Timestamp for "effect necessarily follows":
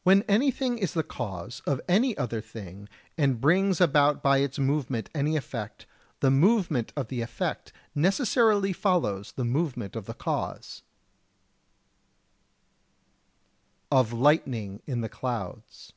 7.22-9.32